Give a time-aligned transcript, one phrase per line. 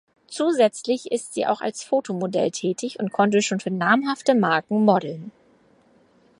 [0.25, 5.31] Zusätzlich ist sie auch als Fotomodel tätig und konnte schon für namhafte Marken modeln.